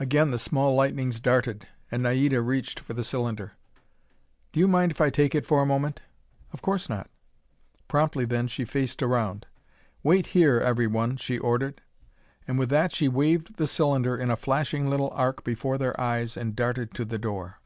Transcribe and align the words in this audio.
Again 0.00 0.32
the 0.32 0.38
small 0.40 0.74
lightnings 0.74 1.20
darted, 1.20 1.68
and 1.92 2.02
Naida 2.02 2.42
reached 2.42 2.80
for 2.80 2.92
the 2.92 3.04
cylinder. 3.04 3.52
"Do 4.50 4.58
you 4.58 4.66
mind 4.66 4.90
if 4.90 5.00
I 5.00 5.10
take 5.10 5.32
it 5.32 5.46
for 5.46 5.62
a 5.62 5.64
moment?" 5.64 6.02
"Of 6.52 6.60
course 6.60 6.88
not." 6.88 7.08
Promptly 7.86 8.24
then 8.24 8.48
she 8.48 8.64
faced 8.64 9.00
around. 9.00 9.46
"Wait 10.02 10.26
here, 10.34 10.58
everyone," 10.58 11.18
she 11.18 11.38
ordered. 11.38 11.82
And 12.48 12.58
with 12.58 12.70
that 12.70 12.90
she 12.90 13.06
waved 13.06 13.58
the 13.58 13.68
cylinder 13.68 14.16
in 14.16 14.28
a 14.28 14.36
flashing 14.36 14.90
little 14.90 15.10
arc 15.10 15.44
before 15.44 15.78
their 15.78 15.94
eyes, 16.00 16.36
and 16.36 16.56
darted 16.56 16.92
to 16.94 17.04
the 17.04 17.18
door. 17.18 17.60